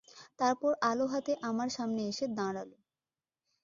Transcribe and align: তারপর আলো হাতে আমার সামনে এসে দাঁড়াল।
তারপর 0.39 0.71
আলো 0.89 1.05
হাতে 1.07 1.31
আমার 1.49 1.69
সামনে 1.77 2.01
এসে 2.11 2.25
দাঁড়াল। 2.37 2.69